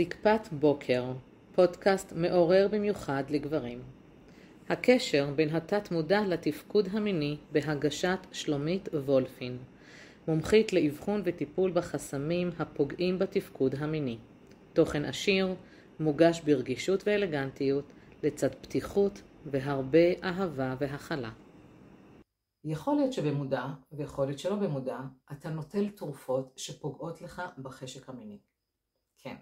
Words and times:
זקפת 0.00 0.48
בוקר, 0.52 1.12
פודקאסט 1.54 2.12
מעורר 2.12 2.68
במיוחד 2.70 3.24
לגברים. 3.30 3.82
הקשר 4.68 5.30
בין 5.36 5.48
התת-מודע 5.48 6.20
לתפקוד 6.20 6.88
המיני 6.92 7.36
בהגשת 7.52 8.18
שלומית 8.32 8.88
וולפין, 8.88 9.58
מומחית 10.28 10.72
לאבחון 10.72 11.22
וטיפול 11.24 11.70
בחסמים 11.70 12.50
הפוגעים 12.58 13.18
בתפקוד 13.18 13.74
המיני. 13.78 14.18
תוכן 14.72 15.04
עשיר, 15.04 15.54
מוגש 16.00 16.40
ברגישות 16.40 17.02
ואלגנטיות, 17.06 17.84
לצד 18.22 18.54
פתיחות 18.54 19.22
והרבה 19.46 20.12
אהבה 20.24 20.74
והכלה. 20.80 21.30
יכול 22.64 22.96
להיות 22.96 23.12
שבמודע, 23.12 23.66
ויכול 23.92 24.26
להיות 24.26 24.38
שלא 24.38 24.56
במודע, 24.56 24.98
אתה 25.32 25.50
נוטל 25.50 25.88
תרופות 25.88 26.52
שפוגעות 26.56 27.22
לך 27.22 27.42
בחשק 27.58 28.08
המיני. 28.08 28.38
כן. 29.18 29.36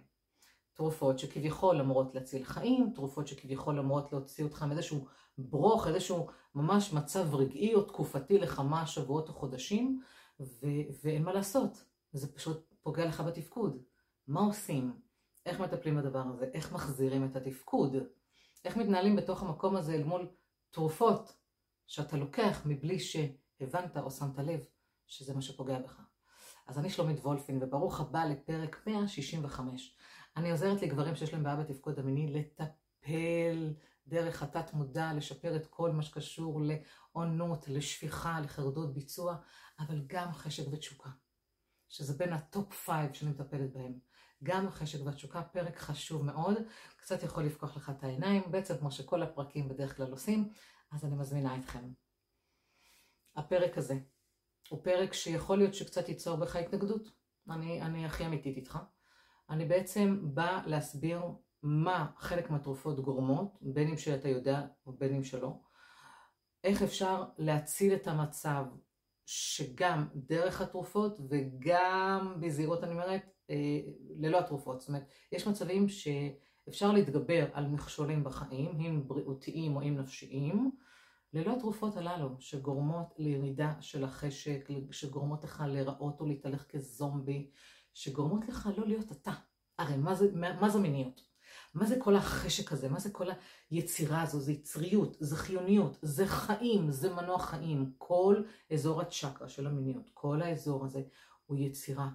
תרופות 0.79 1.19
שכביכול 1.19 1.81
אמורות 1.81 2.15
להציל 2.15 2.45
חיים, 2.45 2.93
תרופות 2.95 3.29
שכביכול 3.29 3.79
אמורות 3.79 4.13
להוציא 4.13 4.45
אותך 4.45 4.63
מאיזשהו 4.63 5.07
ברוך, 5.39 5.87
איזשהו 5.87 6.27
ממש 6.55 6.93
מצב 6.93 7.35
רגעי 7.35 7.75
או 7.75 7.83
תקופתי 7.83 8.39
לכמה 8.39 8.87
שבועות 8.87 9.29
או 9.29 9.35
חודשים, 9.35 10.03
ו- 10.41 10.67
ואין 11.05 11.23
מה 11.23 11.33
לעשות, 11.33 11.85
זה 12.13 12.35
פשוט 12.35 12.75
פוגע 12.83 13.07
לך 13.07 13.21
בתפקוד. 13.21 13.83
מה 14.27 14.41
עושים? 14.41 15.01
איך 15.47 15.61
מטפלים 15.61 15.97
בדבר 15.97 16.23
הזה? 16.33 16.45
איך 16.55 16.73
מחזירים 16.73 17.25
את 17.25 17.37
התפקוד? 17.37 17.97
איך 18.65 18.77
מתנהלים 18.77 19.17
בתוך 19.17 19.43
המקום 19.43 19.77
הזה 19.77 19.95
אל 19.95 20.05
מול 20.05 20.29
תרופות 20.71 21.37
שאתה 21.87 22.17
לוקח 22.17 22.63
מבלי 22.67 22.99
שהבנת 22.99 23.97
או 23.97 24.11
שמת 24.11 24.39
לב 24.39 24.61
שזה 25.07 25.35
מה 25.35 25.43
שפוגע 25.43 25.79
בך. 25.79 26.01
אז 26.67 26.79
אני 26.79 26.91
שלומית 26.91 27.19
וולפין, 27.21 27.59
וברוך 27.63 28.01
הבא 28.01 28.25
לפרק 28.25 28.83
165. 28.87 29.97
אני 30.39 30.51
עוזרת 30.51 30.83
לגברים 30.83 31.17
שיש 31.17 31.33
להם 31.33 31.43
בעיה 31.43 31.57
בתפקוד 31.57 31.99
המיני 31.99 32.27
לטפל 32.27 33.75
דרך 34.07 34.43
התת 34.43 34.73
מודע, 34.73 35.13
לשפר 35.13 35.57
את 35.57 35.67
כל 35.67 35.91
מה 35.91 36.03
שקשור 36.03 36.61
לעונות, 36.63 37.69
לשפיכה, 37.69 38.41
לחרדות 38.41 38.95
ביצוע, 38.95 39.37
אבל 39.79 40.03
גם 40.07 40.33
חשק 40.33 40.63
ותשוקה, 40.73 41.11
שזה 41.89 42.15
בין 42.15 42.33
ה 42.33 42.43
top 42.43 42.75
five 42.75 43.13
שאני 43.13 43.31
מטפלת 43.31 43.73
בהם. 43.73 43.99
גם 44.43 44.71
חשק 44.71 44.99
והתשוקה, 45.05 45.43
פרק 45.43 45.77
חשוב 45.79 46.25
מאוד, 46.25 46.57
קצת 46.97 47.23
יכול 47.23 47.45
לפקוח 47.45 47.77
לך 47.77 47.91
את 47.91 48.05
העיניים, 48.05 48.43
בעצם 48.51 48.79
כמו 48.79 48.91
שכל 48.91 49.23
הפרקים 49.23 49.69
בדרך 49.69 49.97
כלל 49.97 50.11
עושים, 50.11 50.53
אז 50.93 51.05
אני 51.05 51.15
מזמינה 51.15 51.57
אתכם. 51.57 51.93
הפרק 53.37 53.79
הזה 53.79 53.99
הוא 54.69 54.85
פרק 54.85 55.13
שיכול 55.13 55.59
להיות 55.59 55.75
שקצת 55.75 56.09
ייצור 56.09 56.37
בך 56.37 56.57
התנגדות, 56.57 57.11
אני, 57.51 57.83
אני 57.83 58.07
הכי 58.07 58.27
אמיתית 58.27 58.57
איתך. 58.57 58.79
אני 59.51 59.65
בעצם 59.65 60.19
באה 60.23 60.63
להסביר 60.67 61.23
מה 61.63 62.11
חלק 62.17 62.51
מהתרופות 62.51 63.01
גורמות, 63.01 63.59
בין 63.61 63.89
אם 63.89 63.97
שאתה 63.97 64.29
יודע 64.29 64.67
ובין 64.87 65.15
אם 65.15 65.25
שלא, 65.25 65.53
איך 66.65 66.83
אפשר 66.83 67.25
להציל 67.39 67.95
את 67.95 68.07
המצב 68.07 68.65
שגם 69.27 70.09
דרך 70.15 70.61
התרופות 70.61 71.19
וגם 71.29 72.37
בזהירות 72.41 72.85
אני 72.85 72.93
אומרת, 72.93 73.23
אה, 73.51 73.81
ללא 74.17 74.39
התרופות. 74.39 74.81
זאת 74.81 74.89
אומרת, 74.89 75.05
יש 75.33 75.47
מצבים 75.47 75.89
שאפשר 75.89 76.93
להתגבר 76.93 77.47
על 77.53 77.67
מכשולים 77.67 78.25
בחיים, 78.25 78.81
אם 78.81 79.03
בריאותיים 79.07 79.77
או 79.77 79.83
אם 79.83 79.97
נפשיים, 79.99 80.71
ללא 81.33 81.57
התרופות 81.57 81.97
הללו 81.97 82.29
שגורמות 82.39 83.15
לירידה 83.19 83.75
של 83.81 84.05
החשק, 84.05 84.69
שגורמות 84.91 85.45
לך 85.45 85.65
להיראות 85.69 86.21
או 86.21 86.27
להתהלך 86.27 86.67
כזומבי, 86.71 87.51
שגורמות 87.99 88.49
לך 88.49 88.69
לא 88.77 88.87
להיות 88.87 89.13
אתה. 89.13 89.33
הרי 89.79 89.97
מה 89.97 90.15
זה, 90.15 90.33
מה, 90.33 90.61
מה 90.61 90.69
זה 90.69 90.79
מיניות? 90.79 91.23
מה 91.75 91.87
זה 91.87 91.97
כל 92.01 92.17
החשק 92.17 92.73
הזה? 92.73 92.89
מה 92.89 92.99
זה 92.99 93.11
כל 93.11 93.27
היצירה 93.71 94.23
הזו? 94.23 94.41
זה 94.41 94.53
יצריות, 94.53 95.17
זה 95.21 95.37
חיוניות, 95.37 95.99
זה 96.03 96.27
חיים, 96.27 96.91
זה 96.91 97.15
מנוע 97.15 97.39
חיים. 97.39 97.93
כל 97.99 98.43
אזור 98.73 99.01
הצ'קרה 99.01 99.49
של 99.49 99.67
המיניות, 99.67 100.11
כל 100.15 100.43
האזור 100.43 100.85
הזה 100.85 101.03
הוא 101.47 101.57
יצירה. 101.59 102.09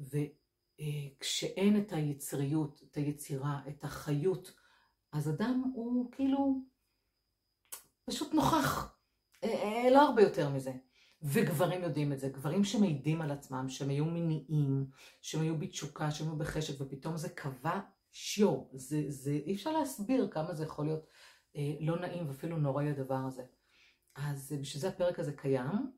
וכשאין 0.00 1.80
את 1.80 1.92
היצריות, 1.92 2.80
את 2.90 2.96
היצירה, 2.96 3.60
את 3.68 3.84
החיות, 3.84 4.52
אז 5.12 5.30
אדם 5.30 5.72
הוא 5.74 6.12
כאילו 6.12 6.60
פשוט 8.04 8.34
נוכח. 8.34 8.96
אה, 9.44 9.48
אה, 9.48 9.90
לא 9.90 10.02
הרבה 10.02 10.22
יותר 10.22 10.48
מזה. 10.48 10.72
וגברים 11.24 11.82
יודעים 11.82 12.12
את 12.12 12.20
זה, 12.20 12.28
גברים 12.28 12.64
שמעידים 12.64 13.22
על 13.22 13.30
עצמם, 13.30 13.68
שהם 13.68 13.88
היו 13.88 14.04
מיניים, 14.04 14.86
שהם 15.22 15.42
היו 15.42 15.58
בתשוקה, 15.58 16.10
שהם 16.10 16.28
היו 16.28 16.36
בחשק, 16.36 16.80
ופתאום 16.80 17.16
זה 17.16 17.28
קבע 17.28 17.80
שיו, 18.10 18.64
זה, 18.72 19.04
זה, 19.08 19.30
אי 19.30 19.54
אפשר 19.54 19.72
להסביר 19.72 20.28
כמה 20.30 20.54
זה 20.54 20.64
יכול 20.64 20.84
להיות 20.84 21.06
אה, 21.56 21.74
לא 21.80 22.00
נעים 22.00 22.28
ואפילו 22.28 22.56
נוראי 22.56 22.90
הדבר 22.90 23.14
הזה. 23.14 23.42
אז 24.14 24.52
אה, 24.52 24.58
בשביל 24.60 24.80
זה 24.80 24.88
הפרק 24.88 25.18
הזה 25.18 25.32
קיים. 25.32 25.92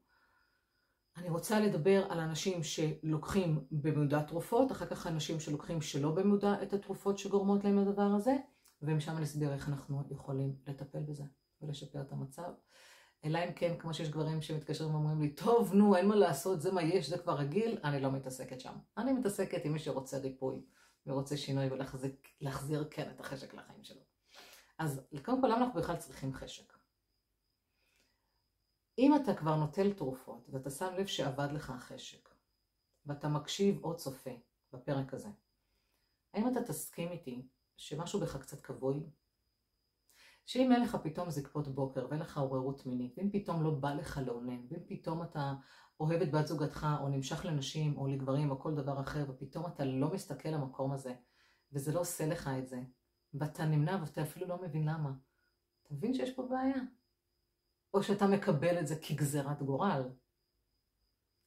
אני 1.16 1.28
רוצה 1.28 1.60
לדבר 1.60 2.06
על 2.08 2.20
אנשים 2.20 2.62
שלוקחים 2.62 3.66
במודע 3.70 4.22
תרופות, 4.22 4.72
אחר 4.72 4.86
כך 4.86 5.06
אנשים 5.06 5.40
שלוקחים 5.40 5.82
שלא 5.82 6.10
במודע 6.10 6.62
את 6.62 6.72
התרופות 6.72 7.18
שגורמות 7.18 7.64
להם 7.64 7.78
לדבר 7.78 8.02
הזה, 8.16 8.36
ומשם 8.82 9.16
אני 9.16 9.24
אסביר 9.24 9.52
איך 9.52 9.68
אנחנו 9.68 10.02
יכולים 10.10 10.56
לטפל 10.66 11.02
בזה 11.02 11.24
ולשפר 11.62 12.00
את 12.00 12.12
המצב. 12.12 12.50
אלא 13.24 13.38
אם 13.38 13.52
כן, 13.52 13.78
כמו 13.78 13.94
שיש 13.94 14.10
גברים 14.10 14.42
שמתקשרים 14.42 14.94
ואומרים 14.94 15.20
לי, 15.20 15.34
טוב, 15.34 15.74
נו, 15.74 15.96
אין 15.96 16.08
מה 16.08 16.16
לעשות, 16.16 16.60
זה 16.60 16.72
מה 16.72 16.82
יש, 16.82 17.08
זה 17.08 17.18
כבר 17.18 17.34
רגיל, 17.34 17.78
אני 17.84 18.00
לא 18.00 18.12
מתעסקת 18.12 18.60
שם. 18.60 18.74
אני 18.96 19.12
מתעסקת 19.12 19.64
עם 19.64 19.72
מי 19.72 19.78
שרוצה 19.78 20.18
ריפוי 20.18 20.62
ורוצה 21.06 21.36
שינוי 21.36 21.68
ולהחזיר 22.40 22.88
כן 22.90 23.10
את 23.10 23.20
החשק 23.20 23.54
לחיים 23.54 23.84
שלו. 23.84 24.02
אז 24.78 25.00
קודם 25.24 25.40
כל, 25.40 25.46
למה 25.46 25.56
אנחנו 25.56 25.80
בכלל 25.80 25.96
צריכים 25.96 26.34
חשק? 26.34 26.72
אם 28.98 29.14
אתה 29.16 29.34
כבר 29.34 29.56
נוטל 29.56 29.92
תרופות 29.92 30.48
ואתה 30.52 30.70
שם 30.70 30.94
לב 30.98 31.06
שאבד 31.06 31.48
לך 31.52 31.70
החשק, 31.70 32.28
ואתה 33.06 33.28
מקשיב 33.28 33.84
או 33.84 33.96
צופה 33.96 34.30
בפרק 34.72 35.14
הזה, 35.14 35.28
האם 36.34 36.48
אתה 36.48 36.64
תסכים 36.64 37.12
איתי 37.12 37.48
שמשהו 37.76 38.20
בך 38.20 38.36
קצת 38.36 38.60
כבוי? 38.60 39.10
שאם 40.46 40.72
אין 40.72 40.82
לך 40.82 40.96
פתאום 41.02 41.30
זקפות 41.30 41.68
בוקר 41.68 42.06
ואין 42.10 42.20
לך 42.20 42.38
עוררות 42.38 42.86
מינית, 42.86 43.14
ואם 43.18 43.30
פתאום 43.32 43.62
לא 43.62 43.70
בא 43.70 43.94
לך 43.94 44.20
לאונן, 44.26 44.66
ואם 44.70 44.80
פתאום 44.86 45.22
אתה 45.22 45.54
אוהב 46.00 46.22
את 46.22 46.30
בת 46.30 46.46
זוגתך, 46.46 46.86
או 47.00 47.08
נמשך 47.08 47.44
לנשים, 47.44 47.98
או 47.98 48.06
לגברים, 48.06 48.50
או 48.50 48.60
כל 48.60 48.74
דבר 48.74 49.00
אחר, 49.00 49.24
ופתאום 49.28 49.66
אתה 49.66 49.84
לא 49.84 50.12
מסתכל 50.12 50.48
למקום 50.48 50.92
הזה, 50.92 51.14
וזה 51.72 51.92
לא 51.92 52.00
עושה 52.00 52.26
לך 52.26 52.50
את 52.58 52.68
זה, 52.68 52.80
ואתה 53.34 53.64
נמנע 53.64 53.98
ואתה 54.00 54.22
אפילו 54.22 54.46
לא 54.46 54.62
מבין 54.62 54.88
למה, 54.88 55.12
אתה 55.82 55.94
מבין 55.94 56.14
שיש 56.14 56.34
פה 56.34 56.46
בעיה? 56.50 56.82
או 57.94 58.02
שאתה 58.02 58.26
מקבל 58.26 58.78
את 58.78 58.86
זה 58.86 58.96
כגזירת 58.96 59.62
גורל. 59.62 60.02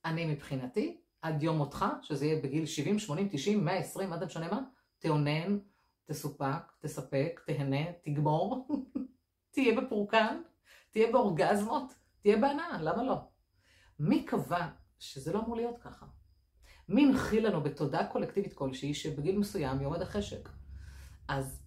אני 0.05 0.33
מבחינתי, 0.33 1.01
עד 1.21 1.43
יום 1.43 1.57
מותך, 1.57 1.85
שזה 2.01 2.25
יהיה 2.25 2.41
בגיל 2.41 2.65
70, 2.65 2.99
80, 2.99 3.29
90, 3.31 3.65
120, 3.65 4.13
עד 4.13 4.23
משנה 4.23 4.51
מה, 4.51 4.61
תאונן, 4.99 5.59
תסופק, 6.09 6.71
תספק, 6.79 7.41
תהנה, 7.45 7.91
תגמור, 8.03 8.67
תהיה 9.53 9.81
בפורקן, 9.81 10.41
תהיה 10.91 11.11
באורגזמות, 11.11 11.93
תהיה 12.21 12.37
בהנאה, 12.37 12.81
למה 12.81 13.03
לא? 13.03 13.15
מי 13.99 14.25
קבע 14.25 14.67
שזה 14.99 15.33
לא 15.33 15.39
אמור 15.39 15.55
להיות 15.55 15.77
ככה? 15.77 16.05
מי 16.87 17.05
הנחיל 17.05 17.47
לנו 17.47 17.63
בתודעה 17.63 18.07
קולקטיבית 18.07 18.53
כלשהי 18.53 18.93
שבגיל 18.93 19.37
מסוים 19.37 19.81
יורד 19.81 20.01
החשק? 20.01 20.49
אז 21.27 21.61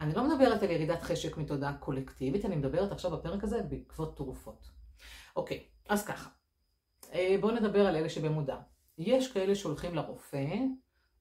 אני 0.00 0.14
לא 0.14 0.28
מדברת 0.28 0.62
על 0.62 0.70
ירידת 0.70 1.02
חשק 1.02 1.36
מתודעה 1.36 1.78
קולקטיבית, 1.78 2.44
אני 2.44 2.56
מדברת 2.56 2.92
עכשיו 2.92 3.10
בפרק 3.10 3.44
הזה 3.44 3.62
בעקבות 3.62 4.16
תרופות. 4.16 4.70
אוקיי, 5.36 5.64
אז 5.88 6.06
ככה. 6.06 6.30
אה, 7.12 7.36
בואו 7.40 7.54
נדבר 7.54 7.86
על 7.86 7.96
אלה 7.96 8.08
שבמודע. 8.08 8.56
יש 8.98 9.32
כאלה 9.32 9.54
שהולכים 9.54 9.94
לרופא, 9.94 10.46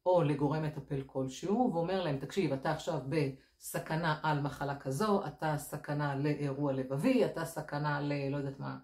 או 0.08 0.24
לגורם 0.24 0.64
מטפל 0.64 1.02
כלשהו, 1.06 1.72
ואומר 1.74 2.04
להם, 2.04 2.18
תקשיב, 2.18 2.54
אתה 2.54 2.72
עכשיו 2.72 3.00
בסכנה 3.10 4.20
על 4.24 4.42
מחלה 4.42 4.80
כזו, 4.80 5.26
אתה 5.28 5.58
סכנה 5.58 6.16
לאירוע 6.16 6.74
לבבי, 6.74 7.26
אתה 7.26 7.46
סכנה 7.46 8.02
ל... 8.02 8.30
לא 8.30 8.38
יודעת 8.38 8.60
מה, 8.60 8.78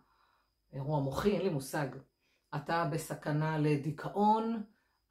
אירוע 0.74 1.00
מוחי, 1.00 1.32
אין 1.32 1.42
לי 1.42 1.50
מושג. 1.50 1.88
אתה 2.56 2.90
בסכנה 2.92 3.58
לדיכאון, 3.58 4.64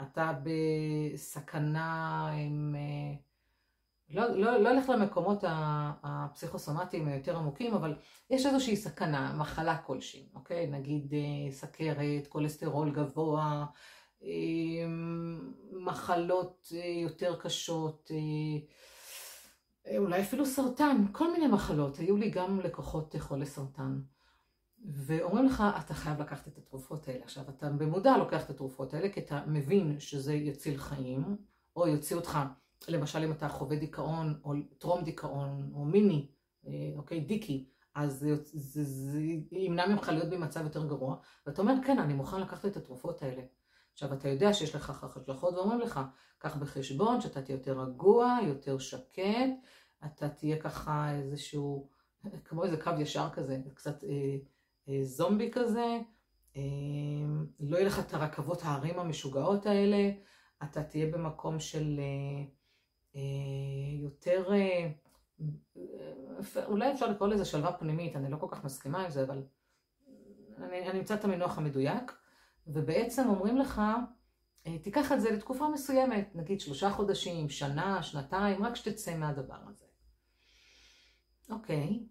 אתה 0.03 0.33
בסכנה 0.43 2.29
עם... 2.33 2.75
אה, 2.79 3.15
לא, 4.11 4.37
לא, 4.37 4.57
לא 4.57 4.71
אלך 4.71 4.89
למקומות 4.89 5.45
הפסיכוסומטיים 6.03 7.09
היותר 7.09 7.37
עמוקים, 7.37 7.75
אבל 7.75 7.97
יש 8.31 8.47
איזושהי 8.47 8.77
סכנה, 8.77 9.35
מחלה 9.39 9.79
כלשהי, 9.79 10.29
אוקיי? 10.35 10.67
נגיד 10.67 11.15
אה, 11.15 11.53
סכרת, 11.53 12.27
כולסטרול 12.29 12.91
גבוה, 12.91 13.67
מחלות 15.73 16.73
אה, 16.75 16.87
יותר 16.87 17.37
קשות, 17.41 18.11
אה, 18.11 18.17
אה, 19.87 19.99
אולי 19.99 20.21
אפילו 20.21 20.47
סרטן, 20.47 21.05
כל 21.13 21.33
מיני 21.33 21.47
מחלות. 21.47 21.99
היו 21.99 22.17
לי 22.17 22.31
גם 22.31 22.61
לקוחות 22.61 23.15
חולי 23.19 23.47
סרטן. 23.47 24.01
ואומרים 24.85 25.47
לך, 25.47 25.63
אתה 25.79 25.95
חייב 25.95 26.21
לקחת 26.21 26.49
את 26.49 26.59
התרופות 26.59 27.09
האלה. 27.09 27.25
עכשיו, 27.25 27.45
אתה 27.49 27.71
במודע 27.71 28.17
לוקח 28.17 28.45
את 28.45 28.51
התרופות 28.51 28.95
האלה, 28.95 29.09
כי 29.09 29.21
אתה 29.21 29.43
מבין 29.47 30.01
שזה 30.01 30.35
יציל 30.35 30.79
חיים, 30.79 31.37
או 31.77 31.89
יוציא 31.89 32.17
אותך 32.17 32.39
למשל 32.89 33.25
אם 33.25 33.33
אתה 33.33 33.49
חווה 33.49 33.77
דיכאון 33.77 34.41
או 34.45 34.53
טרום 34.79 35.05
דיכאון 35.05 35.73
או 35.75 35.85
מיני, 35.85 36.29
אוקיי, 36.97 37.21
דיקי, 37.21 37.69
אז 37.95 38.19
זה, 38.19 38.37
זה, 38.45 38.85
זה 38.85 39.21
ימנע 39.53 39.87
ממך 39.87 40.09
להיות 40.09 40.31
במצב 40.31 40.65
יותר 40.65 40.87
גרוע, 40.87 41.17
ואתה 41.47 41.63
אומר, 41.63 41.75
כן, 41.87 41.99
אני 41.99 42.15
מוכן 42.15 42.41
לקחת 42.41 42.65
את 42.67 42.77
התרופות 42.77 43.23
האלה. 43.23 43.43
עכשיו, 43.93 44.13
אתה 44.13 44.29
יודע 44.29 44.53
שיש 44.53 44.75
לך 44.75 45.05
השלכות 45.05 45.55
ואומרים 45.55 45.81
לך, 45.81 46.01
קח 46.39 46.57
בחשבון 46.57 47.21
שאתה 47.21 47.43
תהיה 47.43 47.57
יותר 47.57 47.81
רגוע, 47.81 48.39
יותר 48.47 48.79
שקט, 48.79 49.51
אתה 50.07 50.29
תהיה 50.29 50.61
ככה 50.61 51.11
איזשהו, 51.15 51.89
כמו 52.45 52.65
איזה 52.65 52.77
קו 52.77 52.91
ישר 52.99 53.29
כזה, 53.33 53.59
קצת 53.75 54.05
אה, 54.05 54.37
אה, 54.89 55.05
זומבי 55.05 55.51
כזה, 55.53 55.99
אה, 56.57 56.63
לא 57.61 57.77
יהיה 57.77 57.87
לך 57.87 57.99
את 57.99 58.15
הרכבות 58.15 58.63
הערים 58.63 58.99
המשוגעות 58.99 59.67
האלה, 59.67 60.11
אתה 60.63 60.83
תהיה 60.83 61.07
במקום 61.07 61.61
של 61.61 62.01
אה, 62.01 62.45
אה, 63.17 63.21
יותר, 64.03 64.53
אה, 64.53 64.91
אולי 66.67 66.93
אפשר 66.93 67.11
לקרוא 67.11 67.29
לזה 67.29 67.45
שלווה 67.45 67.73
פנימית, 67.73 68.17
אני 68.17 68.31
לא 68.31 68.37
כל 68.37 68.47
כך 68.51 68.65
מסכימה 68.65 69.05
עם 69.05 69.11
זה, 69.11 69.23
אבל 69.23 69.43
אני, 70.59 70.91
אני 70.91 70.99
אמצא 70.99 71.15
את 71.15 71.25
המינוח 71.25 71.59
המדויק, 71.59 72.13
ובעצם 72.67 73.29
אומרים 73.29 73.59
לך, 73.59 73.83
אה, 74.67 74.79
תיקח 74.79 75.13
את 75.13 75.21
זה 75.21 75.31
לתקופה 75.31 75.69
מסוימת, 75.69 76.31
נגיד 76.35 76.61
שלושה 76.61 76.91
חודשים, 76.91 77.49
שנה, 77.49 78.03
שנתיים, 78.03 78.65
רק 78.65 78.77
שתצא 78.77 79.17
מהדבר 79.17 79.59
הזה. 79.69 79.85
אוקיי, 81.51 82.07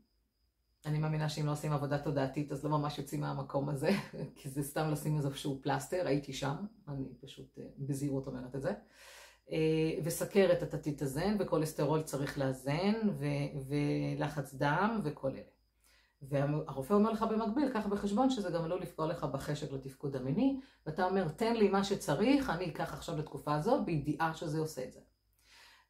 אני 0.86 1.00
מאמינה 1.00 1.30
שאם 1.30 1.46
לא 1.46 1.52
עושים 1.52 1.74
עבודה 1.74 1.98
תודעתית 1.98 2.52
אז 2.52 2.64
לא 2.64 2.70
ממש 2.70 2.98
יוצאים 2.98 3.22
מהמקום 3.22 3.70
הזה, 3.70 3.90
כי 4.36 4.50
זה 4.50 4.64
סתם 4.64 4.90
לשים 4.92 5.18
איזשהו 5.18 5.60
פלסטר, 5.62 6.08
הייתי 6.08 6.34
שם, 6.34 6.56
אני 6.88 7.06
פשוט 7.22 7.60
אה, 7.60 7.64
בזהירות 7.78 8.28
אומרת 8.28 8.56
את 8.56 8.62
זה. 8.62 8.74
אה, 9.52 10.00
וסכרת 10.04 10.64
אתה 10.64 10.78
תתאזן, 10.78 11.36
וכולסטרול 11.40 12.02
צריך 12.04 12.38
לאזן, 12.38 12.94
ולחץ 13.68 14.54
דם 14.54 15.02
וכל 15.04 15.32
אלה. 15.32 15.61
והרופא 16.22 16.94
אומר 16.94 17.12
לך 17.12 17.22
במקביל, 17.22 17.70
קח 17.74 17.88
בחשבון 17.88 18.30
שזה 18.30 18.50
גם 18.50 18.64
עלול 18.64 18.82
לפגוע 18.82 19.08
לך 19.08 19.24
בחשק 19.24 19.72
לתפקוד 19.72 20.16
המיני, 20.16 20.60
ואתה 20.86 21.06
אומר, 21.06 21.28
תן 21.28 21.56
לי 21.56 21.70
מה 21.70 21.84
שצריך, 21.84 22.50
אני 22.50 22.70
אקח 22.70 22.94
עכשיו 22.94 23.18
לתקופה 23.18 23.56
הזו, 23.56 23.84
בידיעה 23.86 24.34
שזה 24.34 24.60
עושה 24.60 24.84
את 24.84 24.94
זה. 24.94 25.00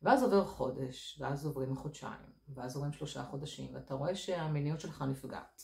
ואז 0.01 0.23
עובר 0.23 0.45
חודש, 0.45 1.17
ואז 1.19 1.45
עוברים 1.45 1.75
חודשיים, 1.75 2.31
ואז 2.53 2.75
עוברים 2.75 2.93
שלושה 2.93 3.23
חודשים, 3.23 3.75
ואתה 3.75 3.93
רואה 3.93 4.15
שהמיניות 4.15 4.79
שלך 4.79 5.01
נפגעת. 5.01 5.61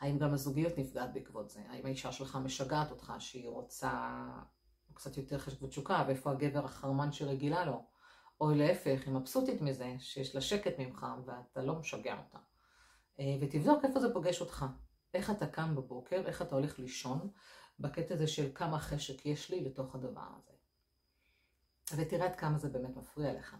האם 0.00 0.18
גם 0.18 0.34
הזוגיות 0.34 0.78
נפגעת 0.78 1.12
בעקבות 1.12 1.50
זה? 1.50 1.60
האם 1.68 1.86
האישה 1.86 2.12
שלך 2.12 2.38
משגעת 2.44 2.90
אותך 2.90 3.12
שהיא 3.18 3.48
רוצה 3.48 4.24
קצת 4.94 5.16
יותר 5.16 5.38
חשק 5.38 5.62
ותשוקה, 5.62 6.04
ואיפה 6.06 6.30
הגבר 6.30 6.64
החרמן 6.64 7.12
שרגילה 7.12 7.64
לו? 7.64 7.84
או 8.40 8.50
להפך, 8.50 9.02
היא 9.06 9.14
מבסוטית 9.14 9.62
מזה, 9.62 9.96
שיש 9.98 10.34
לה 10.34 10.40
שקט 10.40 10.78
ממך 10.78 11.06
ואתה 11.26 11.62
לא 11.62 11.74
משגע 11.74 12.18
אותה. 12.18 12.38
אה, 13.20 13.36
ותבדוק 13.40 13.84
איפה 13.84 14.00
זה 14.00 14.12
פוגש 14.12 14.40
אותך. 14.40 14.64
איך 15.14 15.30
אתה 15.30 15.46
קם 15.46 15.76
בבוקר, 15.76 16.22
איך 16.26 16.42
אתה 16.42 16.54
הולך 16.54 16.78
לישון, 16.78 17.30
בקטע 17.78 18.14
הזה 18.14 18.26
של 18.26 18.50
כמה 18.54 18.78
חשק 18.78 19.26
יש 19.26 19.50
לי 19.50 19.64
לתוך 19.64 19.94
הדבר 19.94 20.28
הזה. 20.36 20.52
ותראה 21.96 22.26
עד 22.26 22.36
כמה 22.36 22.58
זה 22.58 22.68
באמת 22.68 22.96
מפריע 22.96 23.32
לך. 23.32 23.56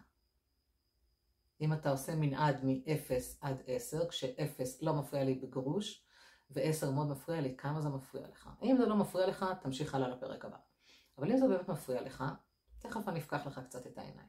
אם 1.60 1.72
אתה 1.72 1.90
עושה 1.90 2.14
מנעד 2.14 2.64
מ-0 2.64 3.12
עד 3.40 3.62
10, 3.66 4.08
כש-0 4.08 4.62
לא 4.82 4.94
מפריע 4.94 5.25
לי 5.25 5.34
בגרוש, 5.34 6.05
ו-10 6.50 6.90
מאוד 6.90 7.08
מפריע 7.08 7.40
לי, 7.40 7.56
כמה 7.56 7.81
זה 7.81 7.88
מפריע 7.88 8.28
לך. 8.28 8.50
אם 8.62 8.76
זה 8.76 8.87
לא 8.87 8.96
מפריע 8.96 9.26
לך, 9.26 9.46
תמשיך 9.62 9.94
הלאה 9.94 10.08
לפרק 10.08 10.44
הבא. 10.44 10.56
אבל 11.19 11.31
אם 11.31 11.37
זה 11.37 11.49
באמת 11.49 11.69
מפריע 11.69 12.02
לך, 12.02 12.25
תכף 12.78 13.08
אני 13.08 13.19
אפקח 13.20 13.46
לך 13.46 13.60
קצת 13.64 13.87
את 13.87 13.99
העיניים. 13.99 14.28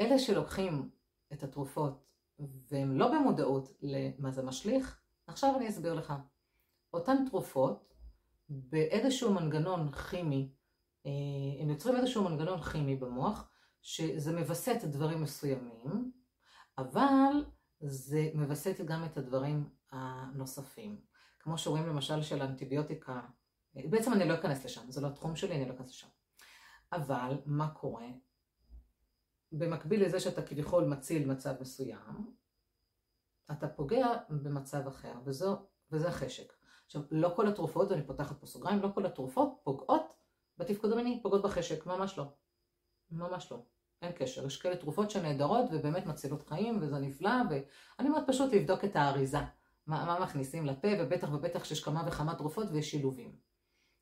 אלה 0.00 0.18
שלוקחים 0.18 0.90
את 1.32 1.42
התרופות 1.42 2.09
והם 2.70 2.98
לא 2.98 3.08
במודעות 3.08 3.72
למה 3.82 4.30
זה 4.30 4.42
משליך, 4.42 5.00
עכשיו 5.26 5.56
אני 5.56 5.68
אסביר 5.68 5.94
לך. 5.94 6.14
אותן 6.92 7.24
תרופות, 7.30 7.94
באיזשהו 8.48 9.34
מנגנון 9.34 9.92
כימי, 9.92 10.52
אה, 11.06 11.10
הם 11.62 11.70
יוצרים 11.70 11.96
איזשהו 11.96 12.24
מנגנון 12.24 12.62
כימי 12.62 12.96
במוח, 12.96 13.48
שזה 13.82 14.40
מווסת 14.40 14.84
דברים 14.84 15.22
מסוימים, 15.22 16.12
אבל 16.78 17.44
זה 17.80 18.30
מווסת 18.34 18.80
גם 18.80 19.04
את 19.04 19.16
הדברים 19.16 19.68
הנוספים. 19.92 21.00
כמו 21.38 21.58
שרואים 21.58 21.86
למשל 21.86 22.22
של 22.22 22.42
אנטיביוטיקה, 22.42 23.20
בעצם 23.74 24.12
אני 24.12 24.28
לא 24.28 24.34
אכנס 24.34 24.64
לשם, 24.64 24.90
זה 24.90 25.00
לא 25.00 25.06
התחום 25.06 25.36
שלי, 25.36 25.54
אני 25.56 25.68
לא 25.68 25.74
אכנס 25.74 25.90
לשם. 25.90 26.08
אבל 26.92 27.40
מה 27.46 27.68
קורה? 27.68 28.06
במקביל 29.52 30.04
לזה 30.04 30.20
שאתה 30.20 30.42
כביכול 30.42 30.84
מציל 30.84 31.28
מצב 31.28 31.54
מסוים, 31.60 32.34
אתה 33.52 33.68
פוגע 33.68 34.06
במצב 34.28 34.86
אחר, 34.86 35.12
וזו, 35.24 35.66
וזה 35.92 36.08
החשק. 36.08 36.52
עכשיו, 36.86 37.02
לא 37.10 37.32
כל 37.36 37.48
התרופות, 37.48 37.90
ואני 37.90 38.06
פותחת 38.06 38.40
פה 38.40 38.46
סוגריים, 38.46 38.82
לא 38.82 38.88
כל 38.94 39.06
התרופות 39.06 39.60
פוגעות 39.62 40.14
בתפקוד 40.58 40.92
המיני, 40.92 41.20
פוגעות 41.22 41.42
בחשק, 41.42 41.86
ממש 41.86 42.18
לא. 42.18 42.24
ממש 43.10 43.52
לא. 43.52 43.62
אין 44.02 44.12
קשר. 44.12 44.46
יש 44.46 44.56
כאלה 44.56 44.76
תרופות 44.76 45.10
שנהדרות 45.10 45.64
ובאמת 45.72 46.06
מצילות 46.06 46.48
חיים, 46.48 46.78
וזה 46.82 46.98
נפלא, 46.98 47.30
ואני 47.50 48.08
אומרת 48.08 48.24
פשוט 48.26 48.52
לבדוק 48.52 48.84
את 48.84 48.96
האריזה. 48.96 49.38
מה, 49.86 50.04
מה 50.04 50.20
מכניסים 50.20 50.66
לפה, 50.66 50.88
ובטח 51.00 51.28
ובטח 51.32 51.64
שיש 51.64 51.84
כמה 51.84 52.02
וכמה 52.06 52.34
תרופות 52.34 52.66
ויש 52.72 52.90
שילובים. 52.90 53.49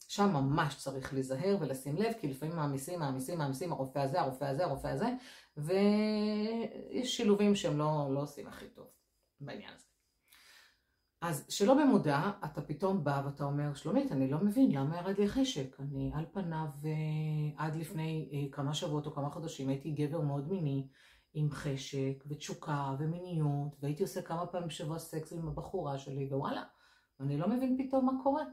שם 0.09 0.33
ממש 0.33 0.77
צריך 0.77 1.15
להיזהר 1.15 1.57
ולשים 1.61 1.97
לב, 1.97 2.13
כי 2.21 2.29
לפעמים 2.29 2.57
מעמיסים, 2.57 2.99
מעמיסים, 2.99 3.39
מעמיסים, 3.39 3.73
הרופא 3.73 3.99
הזה, 3.99 4.21
הרופא 4.21 4.45
הזה, 4.45 4.65
הרופא 4.65 4.89
הזה, 4.89 5.07
ויש 5.57 7.17
שילובים 7.17 7.55
שהם 7.55 7.79
לא, 7.79 8.09
לא 8.15 8.23
עושים 8.23 8.47
הכי 8.47 8.67
טוב 8.67 8.87
בעניין 9.41 9.71
הזה. 9.75 9.85
אז 11.21 11.45
שלא 11.49 11.75
במודע, 11.75 12.31
אתה 12.45 12.63
פתאום 12.63 13.05
בא 13.05 13.23
ואתה 13.25 13.45
אומר, 13.45 13.75
שלומית, 13.75 14.13
אני 14.13 14.31
לא 14.31 14.39
מבין 14.39 14.71
למה 14.73 14.97
ירד 14.97 15.19
לי 15.19 15.29
חשק. 15.29 15.77
אני 15.81 16.11
על 16.15 16.25
פניו, 16.33 16.67
אה, 16.85 17.65
עד 17.65 17.77
לפני 17.77 18.31
אה, 18.33 18.53
כמה 18.53 18.75
שבועות 18.75 19.07
או 19.07 19.15
כמה 19.15 19.31
חודשים, 19.31 19.69
הייתי 19.69 19.91
גבר 19.91 20.21
מאוד 20.21 20.49
מיני, 20.49 20.89
עם 21.35 21.51
חשק 21.51 22.25
ותשוקה 22.27 22.95
ומיניות, 22.99 23.77
והייתי 23.81 24.03
עושה 24.03 24.23
כמה 24.23 24.47
פעמים 24.47 24.69
בשבוע 24.69 24.99
סקס 24.99 25.33
עם 25.33 25.49
הבחורה 25.49 25.99
שלי, 25.99 26.29
ווואלה, 26.31 26.63
אני 27.21 27.39
לא 27.39 27.49
מבין 27.49 27.87
פתאום 27.87 28.07
מה 28.07 28.13
קורה. 28.23 28.45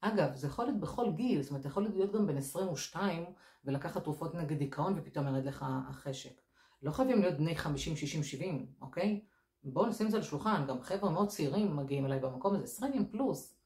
אגב, 0.00 0.34
זה 0.34 0.46
יכול 0.46 0.64
להיות 0.64 0.80
בכל 0.80 1.12
גיל, 1.12 1.42
זאת 1.42 1.50
אומרת, 1.50 1.64
יכול 1.64 1.82
להיות 1.82 2.12
גם 2.12 2.26
בן 2.26 2.36
22 2.36 3.24
ולקחת 3.64 4.04
תרופות 4.04 4.34
נגד 4.34 4.58
דיכאון 4.58 4.94
ופתאום 4.96 5.26
ירד 5.26 5.44
לך 5.44 5.64
החשק. 5.68 6.40
לא 6.82 6.90
חייבים 6.90 7.20
להיות 7.20 7.34
בני 7.34 7.56
50, 7.56 7.96
60, 7.96 8.22
70, 8.22 8.66
אוקיי? 8.80 9.20
בואו 9.64 9.86
נשים 9.86 10.06
את 10.06 10.10
זה 10.10 10.16
על 10.16 10.22
השולחן, 10.22 10.66
גם 10.68 10.82
חבר'ה 10.82 11.10
מאוד 11.10 11.28
צעירים 11.28 11.76
מגיעים 11.76 12.06
אליי 12.06 12.20
במקום 12.20 12.54
הזה, 12.54 12.64
20 12.64 13.10
פלוס. 13.10 13.56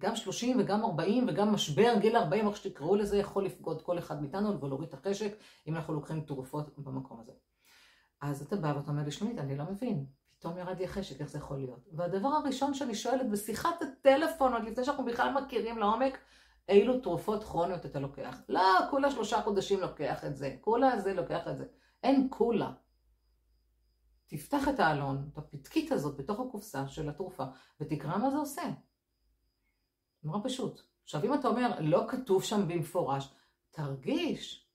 גם 0.00 0.16
30 0.16 0.60
וגם 0.60 0.84
40 0.84 1.26
וגם 1.28 1.52
משבר 1.52 1.94
גיל 2.00 2.16
40, 2.16 2.48
איך 2.48 2.56
שתקראו 2.56 2.96
לזה, 2.96 3.16
יכול 3.16 3.44
לפגוד 3.44 3.82
כל 3.82 3.98
אחד 3.98 4.20
מאיתנו 4.20 4.60
ולהוריד 4.60 4.88
את 4.88 4.94
החשק 4.94 5.36
אם 5.66 5.76
אנחנו 5.76 5.94
לוקחים 5.94 6.20
תרופות 6.20 6.78
במקום 6.78 7.20
הזה. 7.20 7.32
אז 8.20 8.42
אתה 8.42 8.56
בא 8.56 8.72
ואתה 8.76 8.90
אומר 8.90 9.04
לי, 9.04 9.10
שלומית, 9.10 9.38
אני 9.38 9.56
לא 9.56 9.64
מבין, 9.64 10.06
פתאום 10.38 10.58
ירד 10.58 10.78
לי 10.78 10.84
החשק, 10.84 11.20
איך 11.20 11.28
זה 11.28 11.38
יכול 11.38 11.56
להיות? 11.56 11.88
והדבר 11.92 12.28
הראשון 12.28 12.74
שאני 12.74 12.94
שואלת 12.94 13.30
בשיחת 13.30 13.82
הטלפון, 13.82 14.52
עוד 14.52 14.64
לפני 14.64 14.84
שאנחנו 14.84 15.04
בכלל 15.04 15.34
מכירים 15.34 15.78
לעומק, 15.78 16.18
אילו 16.68 17.00
תרופות 17.00 17.44
כרוניות 17.44 17.86
אתה 17.86 18.00
לוקח? 18.00 18.36
לא, 18.48 18.62
כולה 18.90 19.10
שלושה 19.10 19.42
חודשים 19.42 19.80
לוקח 19.80 20.24
את 20.24 20.36
זה, 20.36 20.56
כולה 20.60 21.00
זה 21.00 21.14
לוקח 21.14 21.48
את 21.48 21.56
זה. 21.56 21.64
אין 22.02 22.28
כולה. 22.30 22.72
תפתח 24.26 24.68
את 24.68 24.80
העלון, 24.80 25.28
את 25.32 25.38
הפתקית 25.38 25.92
הזאת 25.92 26.16
בתוך 26.16 26.40
הקופסה 26.40 26.88
של 26.88 27.08
התרופה, 27.08 27.44
ותקרא 27.80 28.16
מה 28.16 28.30
זה 28.30 28.36
עושה. 28.36 28.62
נורא 30.22 30.38
פשוט. 30.44 30.80
עכשיו, 31.04 31.24
אם 31.24 31.34
אתה 31.34 31.48
אומר, 31.48 31.80
לא 31.80 32.04
כתוב 32.08 32.42
שם 32.42 32.68
במפורש, 32.68 33.34
תרגיש. 33.70 34.67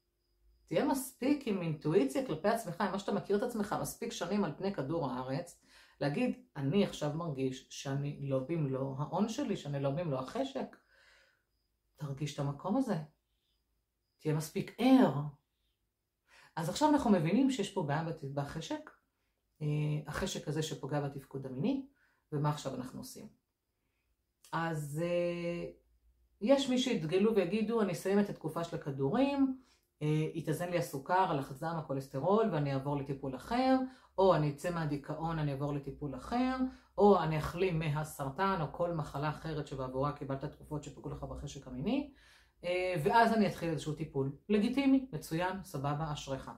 תהיה 0.74 0.86
מספיק 0.86 1.48
עם 1.48 1.62
אינטואיציה 1.62 2.28
כלפי 2.28 2.48
עצמך, 2.48 2.82
עם 2.82 2.92
מה 2.92 3.00
שאתה 3.00 3.12
מכיר 3.12 3.38
את 3.38 3.44
עצמך 3.44 3.76
מספיק 3.82 4.12
שנים 4.12 4.44
על 4.44 4.52
פני 4.58 4.74
כדור 4.74 5.12
הארץ, 5.12 5.62
להגיד, 6.02 6.46
אני 6.56 6.86
עכשיו 6.86 7.14
מרגיש 7.14 7.68
שאני 7.70 8.20
לא 8.22 8.40
במלוא 8.40 8.96
ההון 8.98 9.30
שלי, 9.30 9.58
שאני 9.58 9.80
לא 9.80 9.90
במלוא 9.90 10.20
החשק. 10.20 10.76
תרגיש 11.96 12.34
את 12.34 12.40
המקום 12.40 12.78
הזה. 12.78 12.96
תהיה 14.20 14.34
מספיק 14.34 14.76
ער. 14.78 15.22
אז 16.56 16.70
עכשיו 16.70 16.90
אנחנו 16.90 17.10
מבינים 17.12 17.52
שיש 17.52 17.74
פה 17.74 17.84
בעיה 17.84 18.04
בחשק, 18.34 18.90
אה, 19.62 19.68
החשק 20.08 20.48
הזה 20.48 20.64
שפוגע 20.64 21.02
בתפקוד 21.02 21.46
המיני, 21.46 21.88
ומה 22.32 22.50
עכשיו 22.50 22.76
אנחנו 22.76 23.00
עושים. 23.00 23.28
אז 24.52 25.02
אה, 25.04 25.72
יש 26.42 26.70
מי 26.70 26.80
שיתגלו 26.80 27.36
ויגידו, 27.36 27.82
אני 27.82 27.92
אסיים 27.92 28.20
את 28.20 28.30
התקופה 28.30 28.64
של 28.64 28.76
הכדורים, 28.76 29.64
יתאזן 30.34 30.70
לי 30.70 30.78
הסוכר, 30.78 31.32
הלחץ 31.32 31.64
דם, 31.64 31.76
הכולסטרול 31.78 32.50
ואני 32.52 32.74
אעבור 32.74 32.98
לטיפול 32.98 33.36
אחר, 33.36 33.78
או 34.18 34.36
אני 34.36 34.50
אצא 34.50 34.72
מהדיכאון, 34.72 35.40
אני 35.40 35.52
אעבור 35.52 35.74
לטיפול 35.74 36.16
אחר, 36.16 36.56
או 36.98 37.20
אני 37.24 37.38
אחלים 37.38 37.80
מהסרטן 37.80 38.58
או 38.62 38.66
כל 38.72 38.94
מחלה 38.94 39.30
אחרת 39.30 39.68
שבעבורה 39.68 40.12
קיבלת 40.12 40.46
תרופות 40.46 40.84
שפגעו 40.84 41.12
לך 41.12 41.24
בחשק 41.24 41.68
המיני, 41.68 42.14
אה, 42.64 42.96
ואז 43.04 43.34
אני 43.34 43.48
אתחיל 43.48 43.70
איזשהו 43.70 43.94
טיפול. 43.94 44.32
לגיטימי, 44.50 45.08
מצוין, 45.14 45.64
סבבה, 45.64 46.14
אשריך. 46.14 46.52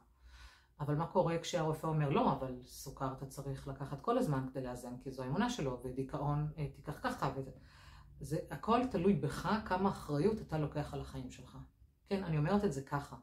אבל 0.80 0.96
מה 0.96 1.08
קורה 1.08 1.38
כשהרופא 1.38 1.88
אומר 1.88 2.10
לא, 2.10 2.32
אבל 2.32 2.56
סוכר 2.66 3.14
אתה 3.18 3.26
צריך 3.26 3.68
לקחת 3.68 4.02
כל 4.02 4.18
הזמן 4.18 4.46
כדי 4.54 4.64
לאזן, 4.64 4.98
כי 5.04 5.12
זו 5.12 5.24
האמונה 5.24 5.50
שלו, 5.50 5.82
ודיכאון 5.84 6.48
אה, 6.58 6.68
תיקח 6.76 7.00
ככה, 7.04 7.32
וזה. 7.36 7.52
זה 8.20 8.38
הכל 8.52 8.82
תלוי 8.92 9.14
בך, 9.14 9.50
כמה 9.66 9.90
אחריות 9.90 10.42
אתה 10.42 10.58
לוקח 10.58 10.94
על 10.94 11.02
החיים 11.02 11.32
שלך. 11.32 11.58
כן, 12.08 12.24
אני 12.24 12.38
אומרת 12.38 12.66
את 12.66 12.74
זה 12.74 12.82
ככה. 12.82 13.16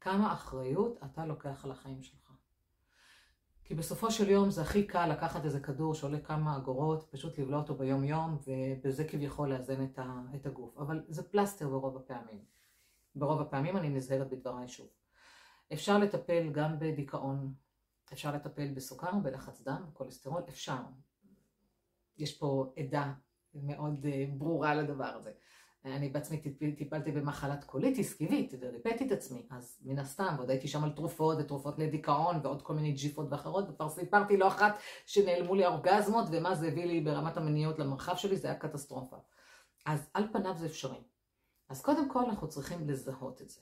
כמה 0.00 0.32
אחריות 0.32 0.98
אתה 1.04 1.26
לוקח 1.26 1.64
על 1.64 1.70
החיים 1.70 2.02
שלך. 2.02 2.32
כי 3.64 3.74
בסופו 3.74 4.10
של 4.10 4.30
יום 4.30 4.50
זה 4.50 4.62
הכי 4.62 4.86
קל 4.86 5.06
לקחת 5.06 5.44
איזה 5.44 5.60
כדור 5.60 5.94
שעולה 5.94 6.20
כמה 6.20 6.56
אגורות, 6.56 7.08
פשוט 7.10 7.38
לבלוע 7.38 7.60
אותו 7.60 7.74
ביום 7.74 8.04
יום, 8.04 8.38
ובזה 8.46 9.04
כביכול 9.04 9.52
לאזן 9.52 9.84
את, 9.84 9.98
ה, 9.98 10.20
את 10.34 10.46
הגוף. 10.46 10.78
אבל 10.78 11.04
זה 11.08 11.22
פלסטר 11.22 11.68
ברוב 11.68 11.96
הפעמים. 11.96 12.44
ברוב 13.14 13.40
הפעמים 13.40 13.76
אני 13.76 13.88
נזהרת 13.88 14.30
בדבריי 14.30 14.68
שוב. 14.68 14.88
אפשר 15.72 15.98
לטפל 15.98 16.50
גם 16.52 16.78
בדיכאון, 16.78 17.54
אפשר 18.12 18.34
לטפל 18.34 18.74
בסוכר, 18.74 19.12
בלחץ 19.22 19.62
דם, 19.62 19.84
כולסטרול, 19.92 20.42
אפשר. 20.48 20.82
יש 22.18 22.38
פה 22.38 22.72
עדה 22.76 23.12
מאוד 23.54 24.06
אה, 24.06 24.24
ברורה 24.38 24.74
לדבר 24.74 25.04
הזה. 25.04 25.32
אני 25.96 26.08
בעצמי 26.08 26.40
טיפלתי 26.76 27.12
במחלת 27.12 27.64
קוליטיס 27.64 28.14
כיבית 28.14 28.54
וריפאתי 28.60 29.06
את 29.06 29.12
עצמי, 29.12 29.46
אז 29.50 29.78
מן 29.84 29.98
הסתם, 29.98 30.34
ועוד 30.36 30.50
הייתי 30.50 30.68
שם 30.68 30.84
על 30.84 30.90
תרופות 30.90 31.38
ותרופות 31.40 31.78
לדיכאון 31.78 32.36
ועוד 32.42 32.62
כל 32.62 32.74
מיני 32.74 32.92
ג'יפות 32.92 33.26
ואחרות, 33.30 33.64
וכבר 33.68 33.88
סיפרתי 33.88 34.36
לא 34.36 34.48
אחת 34.48 34.78
שנעלמו 35.06 35.54
לי 35.54 35.64
האורגזמות 35.64 36.28
ומה 36.32 36.54
זה 36.54 36.68
הביא 36.68 36.84
לי 36.84 37.00
ברמת 37.00 37.36
המיניות 37.36 37.78
למרחב 37.78 38.16
שלי, 38.16 38.36
זה 38.36 38.48
היה 38.48 38.58
קטסטרופה. 38.58 39.16
אז 39.86 40.10
על 40.14 40.24
פניו 40.32 40.56
זה 40.56 40.66
אפשרי. 40.66 41.02
אז 41.68 41.82
קודם 41.82 42.10
כל 42.10 42.24
אנחנו 42.24 42.48
צריכים 42.48 42.88
לזהות 42.88 43.42
את 43.42 43.48
זה. 43.48 43.60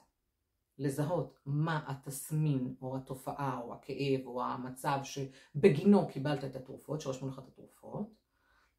לזהות 0.78 1.38
מה 1.46 1.84
התסמין 1.86 2.74
או 2.82 2.96
התופעה 2.96 3.60
או 3.64 3.74
הכאב 3.74 4.26
או 4.26 4.42
המצב 4.42 4.98
שבגינו 5.02 6.08
קיבלת 6.08 6.44
את 6.44 6.56
התרופות, 6.56 7.00
שרשמו 7.00 7.28
לך 7.28 7.38
את 7.38 7.48
התרופות, 7.48 8.14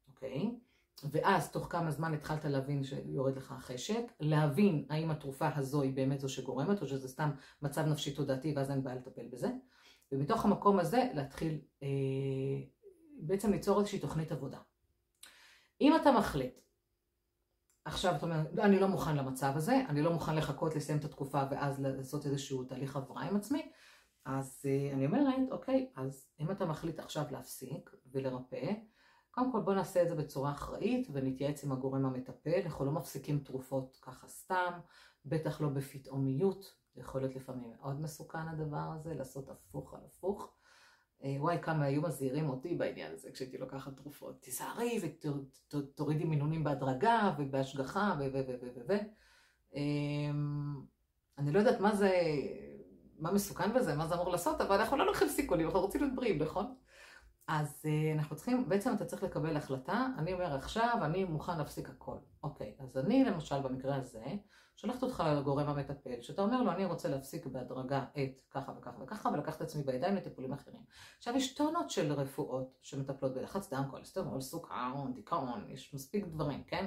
אוקיי? 0.08 0.50
ואז 1.10 1.50
תוך 1.50 1.66
כמה 1.70 1.90
זמן 1.90 2.14
התחלת 2.14 2.44
להבין 2.44 2.84
שיורד 2.84 3.36
לך 3.36 3.52
החשק, 3.52 4.02
להבין 4.20 4.86
האם 4.90 5.10
התרופה 5.10 5.48
הזו 5.56 5.82
היא 5.82 5.96
באמת 5.96 6.20
זו 6.20 6.28
שגורמת, 6.28 6.82
או 6.82 6.86
שזה 6.86 7.08
סתם 7.08 7.30
מצב 7.62 7.86
נפשי 7.86 8.14
תודעתי 8.14 8.52
ואז 8.56 8.70
אין 8.70 8.82
בעיה 8.82 8.96
לטפל 8.96 9.26
בזה. 9.32 9.48
ומתוך 10.12 10.44
המקום 10.44 10.78
הזה 10.78 11.08
להתחיל 11.14 11.60
אה, 11.82 11.88
בעצם 13.20 13.52
ליצור 13.52 13.78
איזושהי 13.78 13.98
תוכנית 13.98 14.32
עבודה. 14.32 14.58
אם 15.80 15.96
אתה 15.96 16.12
מחליט, 16.12 16.60
עכשיו 17.84 18.16
אתה 18.16 18.26
אומר, 18.26 18.40
אני 18.58 18.80
לא 18.80 18.88
מוכן 18.88 19.16
למצב 19.16 19.52
הזה, 19.56 19.82
אני 19.88 20.02
לא 20.02 20.12
מוכן 20.12 20.36
לחכות 20.36 20.76
לסיים 20.76 20.98
את 20.98 21.04
התקופה 21.04 21.42
ואז 21.50 21.80
לעשות 21.80 22.26
איזשהו 22.26 22.64
תהליך 22.64 22.96
הבראה 22.96 23.22
עם 23.22 23.36
עצמי, 23.36 23.72
אז 24.24 24.62
אה, 24.66 24.94
אני 24.94 25.06
אומרת, 25.06 25.34
אוקיי, 25.50 25.90
אז 25.96 26.28
אם 26.40 26.50
אתה 26.50 26.66
מחליט 26.66 26.98
עכשיו 26.98 27.24
להפסיק 27.30 27.90
ולרפא, 28.12 28.72
קודם 29.38 29.52
כל 29.52 29.60
בוא 29.60 29.74
נעשה 29.74 30.02
את 30.02 30.08
זה 30.08 30.14
בצורה 30.14 30.50
אחראית 30.50 31.08
ונתייעץ 31.12 31.64
עם 31.64 31.72
הגורם 31.72 32.04
המטפל, 32.04 32.60
אנחנו 32.64 32.84
לא 32.84 32.92
מפסיקים 32.92 33.38
תרופות 33.38 33.98
ככה 34.02 34.28
סתם, 34.28 34.72
בטח 35.24 35.60
לא 35.60 35.68
בפתאומיות, 35.68 36.74
זה 36.94 37.00
יכול 37.00 37.20
להיות 37.20 37.36
לפעמים 37.36 37.70
מאוד 37.70 38.00
מסוכן 38.00 38.48
הדבר 38.48 38.92
הזה, 38.94 39.14
לעשות 39.14 39.48
הפוך 39.48 39.94
על 39.94 40.00
הפוך. 40.06 40.52
אה, 41.24 41.36
וואי, 41.38 41.58
כמה 41.62 41.84
היו 41.84 42.02
מזהירים 42.02 42.48
אותי 42.48 42.74
בעניין 42.74 43.12
הזה 43.12 43.30
כשהייתי 43.32 43.58
לוקחת 43.58 43.96
תרופות. 43.96 44.42
תיזהרי 44.42 45.00
ותורידי 45.72 46.24
מינונים 46.24 46.64
בהדרגה 46.64 47.34
ובהשגחה 47.38 48.14
ו... 48.18 48.22
ו... 48.32 48.40
ו... 48.48 48.66
ו... 48.76 48.80
ו... 48.88 48.92
אמ, 49.74 50.80
אני 51.38 51.52
לא 51.52 51.58
יודעת 51.58 51.80
מה 51.80 51.96
זה, 51.96 52.12
מה 53.18 53.32
מסוכן 53.32 53.74
בזה, 53.74 53.94
מה 53.94 54.06
זה 54.06 54.14
אמור 54.14 54.30
לעשות, 54.30 54.60
אבל 54.60 54.80
אנחנו 54.80 54.96
לא 54.96 55.06
לוקחים 55.06 55.28
סיכונים, 55.28 55.66
אנחנו 55.66 55.80
רוצים 55.80 56.00
להיות 56.00 56.14
בריאים, 56.14 56.42
נכון? 56.42 56.74
אז 57.48 57.82
uh, 57.84 58.18
אנחנו 58.18 58.36
צריכים, 58.36 58.68
בעצם 58.68 58.94
אתה 58.94 59.04
צריך 59.04 59.22
לקבל 59.22 59.56
החלטה, 59.56 60.06
אני 60.18 60.32
אומר 60.32 60.54
עכשיו, 60.54 60.98
אני 61.02 61.24
מוכן 61.24 61.58
להפסיק 61.58 61.88
הכל. 61.88 62.16
אוקיי, 62.42 62.74
אז 62.78 62.96
אני 62.96 63.24
למשל 63.24 63.60
במקרה 63.60 63.96
הזה, 63.96 64.24
שולחת 64.76 65.02
אותך 65.02 65.22
לגורם 65.36 65.68
המטפל, 65.68 66.20
שאתה 66.20 66.42
אומר 66.42 66.62
לו, 66.62 66.72
אני 66.72 66.84
רוצה 66.84 67.08
להפסיק 67.08 67.46
בהדרגה 67.46 68.04
את 68.12 68.40
ככה 68.50 68.72
וככה 68.78 69.02
וככה, 69.02 69.28
ולקח 69.28 69.56
את 69.56 69.60
עצמי 69.60 69.82
בידיים 69.82 70.16
לטיפולים 70.16 70.52
אחרים. 70.52 70.80
עכשיו, 71.18 71.36
יש 71.36 71.54
טונות 71.54 71.90
של 71.90 72.12
רפואות 72.12 72.78
שמטפלות 72.82 73.34
בלחץ 73.34 73.72
דם, 73.72 73.84
כולסטרול, 73.90 74.40
סוכר, 74.40 74.94
דיכאון, 75.14 75.64
יש 75.68 75.94
מספיק 75.94 76.26
דברים, 76.26 76.64
כן? 76.64 76.86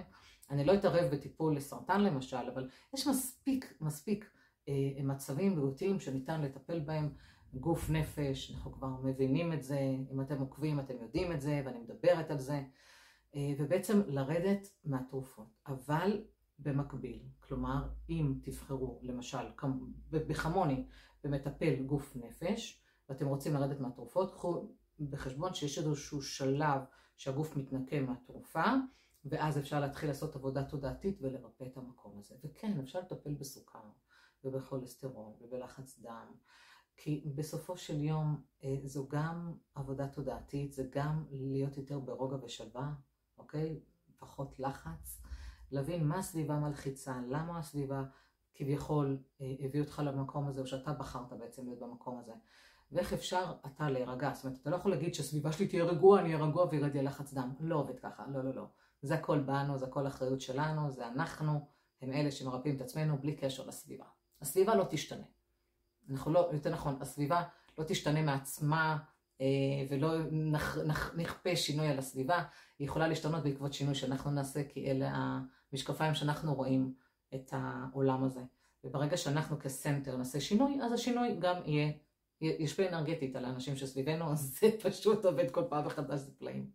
אני 0.50 0.66
לא 0.66 0.74
אתערב 0.74 1.12
בטיפול 1.12 1.56
לסרטן 1.56 2.02
למשל, 2.02 2.50
אבל 2.54 2.70
יש 2.94 3.08
מספיק, 3.08 3.74
מספיק 3.82 4.30
אה, 4.70 5.04
מצבים 5.04 5.56
בריאותיים 5.56 6.00
שניתן 6.00 6.42
לטפל 6.42 6.80
בהם. 6.80 7.14
גוף 7.54 7.90
נפש, 7.90 8.52
אנחנו 8.52 8.72
כבר 8.72 8.88
מבינים 8.88 9.54
את 9.54 9.64
זה, 9.64 9.80
אם 10.12 10.22
אתם 10.22 10.40
עוקבים 10.40 10.80
אתם 10.80 10.94
יודעים 11.02 11.32
את 11.32 11.42
זה 11.42 11.62
ואני 11.66 11.80
מדברת 11.80 12.32
על 12.32 12.40
זה, 12.40 12.64
אה, 13.36 13.54
ובעצם 13.60 14.02
לרדת 14.08 14.68
מהתרופות. 14.86 15.60
אבל 15.68 16.24
במקביל, 16.60 17.24
כלומר 17.40 17.90
אם 18.10 18.34
תבחרו 18.44 19.00
למשל 19.04 19.46
בחמוני 20.12 20.88
במטפל 21.24 21.84
גוף 21.86 22.16
נפש 22.16 22.84
ואתם 23.10 23.28
רוצים 23.28 23.54
לרדת 23.54 23.80
מהתרופות, 23.80 24.34
קחו 24.34 24.70
בחשבון 25.00 25.54
שיש 25.54 25.78
איזשהו 25.78 26.22
שלב 26.22 26.82
שהגוף 27.18 27.58
מתנקה 27.58 28.00
מהתרופה 28.00 28.66
ואז 29.26 29.58
אפשר 29.58 29.80
להתחיל 29.80 30.10
לעשות 30.10 30.36
עבודה 30.36 30.64
תודעתית 30.64 31.18
ולרפא 31.22 31.64
את 31.64 31.78
המקום 31.78 32.20
הזה. 32.20 32.36
וכן, 32.44 32.80
אפשר 32.80 33.00
לטפל 33.00 33.34
בסוכר 33.34 33.90
ובכולסטרול 34.44 35.34
ובלחץ 35.42 36.00
דם 36.00 36.32
כי 36.98 37.32
בסופו 37.36 37.78
של 37.78 38.04
יום 38.04 38.42
אה, 38.64 38.76
זו 38.84 39.08
גם 39.08 39.54
עבודה 39.76 40.08
תודעתית, 40.08 40.74
זה 40.74 40.88
גם 40.92 41.26
להיות 41.32 41.78
יותר 41.78 42.00
ברוגע 42.00 42.46
ושלווה, 42.46 42.94
אוקיי? 43.38 43.80
פחות 44.20 44.60
לחץ, 44.60 45.22
להבין 45.72 46.08
מה 46.08 46.20
הסביבה 46.20 46.60
מלחיצה, 46.60 47.16
למה 47.28 47.60
הסביבה 47.60 48.04
כביכול 48.54 49.18
אה, 49.42 49.54
הביא 49.60 49.82
אותך 49.82 50.02
למקום 50.06 50.48
הזה, 50.48 50.62
או 50.62 50.68
שאתה 50.68 50.94
בחרת 50.94 51.34
בעצם 51.34 51.66
להיות 51.66 51.80
במקום 51.80 52.20
הזה. 52.20 52.34
ואיך 52.92 53.14
אפשר 53.14 53.54
אתה 53.66 53.90
להירגע, 53.90 54.34
זאת 54.34 54.46
אומרת, 54.46 54.60
אתה 54.62 54.70
לא 54.70 54.76
יכול 54.76 54.92
להגיד 54.92 55.14
שהסביבה 55.14 55.52
שלי 55.52 55.68
תהיה 55.68 55.84
רגועה, 55.84 56.22
אני 56.22 56.34
אהיה 56.34 56.46
רגוע 56.46 56.66
וירד 56.72 56.94
לי 56.94 57.00
הלחץ 57.00 57.34
דם. 57.34 57.54
לא 57.60 57.76
עובד 57.76 58.00
ככה, 58.00 58.26
לא, 58.28 58.44
לא, 58.44 58.54
לא. 58.56 58.66
זה 59.02 59.16
הכל 59.16 59.40
בנו, 59.40 59.78
זה 59.78 59.86
הכל 59.86 60.08
אחריות 60.08 60.42
שלנו, 60.42 60.92
זה 60.92 61.08
אנחנו, 61.08 61.68
הם 62.02 62.14
אלה 62.14 62.32
שמרפאים 62.32 62.76
את 62.76 62.82
עצמנו 62.82 63.18
בלי 63.18 63.36
קשר 63.36 63.68
לסביבה. 63.68 64.06
הסביבה 64.42 64.76
לא 64.76 64.86
תשתנה. 64.90 65.26
אנחנו 66.10 66.34
לא, 66.34 66.50
יותר 66.54 66.70
נכון, 66.70 66.98
הסביבה 67.02 67.44
לא 67.78 67.84
תשתנה 67.84 68.22
מעצמה 68.22 68.98
אה, 69.42 69.46
ולא 69.90 70.10
נכ, 70.32 70.78
נכ, 70.78 71.14
נכפה 71.16 71.56
שינוי 71.56 71.88
על 71.88 72.00
הסביבה, 72.00 72.44
היא 72.80 72.88
יכולה 72.88 73.08
להשתנות 73.08 73.44
בעקבות 73.44 73.74
שינוי 73.74 73.96
שאנחנו 73.96 74.32
נעשה, 74.32 74.64
כי 74.64 74.92
אלה 74.92 75.12
המשקפיים 75.74 76.14
שאנחנו 76.14 76.54
רואים 76.54 76.94
את 77.36 77.54
העולם 77.54 78.24
הזה. 78.24 78.42
וברגע 78.84 79.18
שאנחנו 79.18 79.60
כסנטר 79.60 80.18
נעשה 80.18 80.40
שינוי, 80.40 80.80
אז 80.84 80.92
השינוי 80.92 81.36
גם 81.40 81.56
יהיה, 81.66 81.92
ישפיע 82.42 82.90
אנרגטית 82.90 83.36
על 83.36 83.46
האנשים 83.46 83.76
שסביבנו, 83.76 84.32
אז 84.32 84.60
זה 84.60 84.68
פשוט 84.82 85.26
עובד 85.26 85.52
כל 85.52 85.64
פעם 85.70 85.86
מחדש, 85.86 86.20
זה 86.20 86.32
פלאים. 86.38 86.72